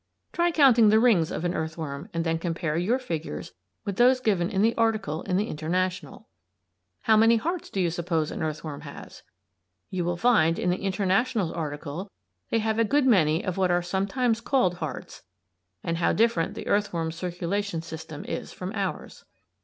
[0.33, 3.51] Try counting the rings of an earthworm and then compare your figures
[3.85, 6.27] with those given in the article in the "International."
[7.01, 9.21] How many hearts do you suppose an earthworm has?
[9.91, 12.09] You will find in the "International's" article
[12.49, 15.21] they have a good many of what are sometimes called "hearts,"
[15.83, 19.23] and how different the earthworm's circulation system is from ours.